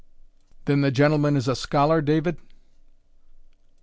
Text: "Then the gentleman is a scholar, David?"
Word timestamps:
"Then 0.65 0.81
the 0.81 0.89
gentleman 0.89 1.37
is 1.37 1.47
a 1.47 1.55
scholar, 1.55 2.01
David?" 2.01 2.37